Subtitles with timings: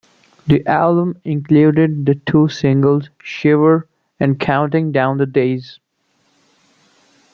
[0.47, 3.87] The album included the two singles "Shiver"
[4.19, 5.77] and "Counting Down the Days".